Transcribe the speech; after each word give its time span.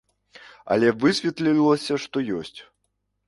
Але 0.75 0.87
высветлілася, 1.03 1.99
што 2.05 2.25
ёсць! 2.39 2.59